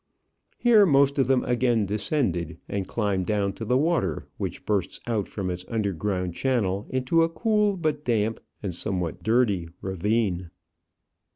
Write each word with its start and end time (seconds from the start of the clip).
Here 0.57 0.87
most 0.87 1.19
of 1.19 1.27
them 1.27 1.43
again 1.43 1.85
descended, 1.85 2.57
and 2.67 2.87
climbed 2.87 3.27
down 3.27 3.53
to 3.53 3.65
the 3.65 3.77
water, 3.77 4.25
which 4.37 4.65
bursts 4.65 4.99
out 5.05 5.27
from 5.27 5.51
its 5.51 5.63
underground 5.67 6.33
channel 6.33 6.87
into 6.89 7.21
a 7.21 7.29
cool, 7.29 7.77
but 7.77 8.03
damp 8.03 8.39
and 8.63 8.73
somewhat 8.73 9.21
dirty 9.21 9.69
ravine. 9.79 10.49